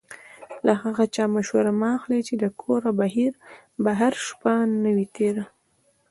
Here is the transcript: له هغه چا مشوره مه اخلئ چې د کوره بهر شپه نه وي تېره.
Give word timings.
له 0.65 0.73
هغه 0.83 1.03
چا 1.15 1.23
مشوره 1.33 1.71
مه 1.79 1.87
اخلئ 1.97 2.21
چې 2.27 2.35
د 2.37 2.45
کوره 2.61 2.91
بهر 3.85 4.13
شپه 4.25 4.53
نه 4.83 4.91
وي 4.95 5.07
تېره. 5.15 5.43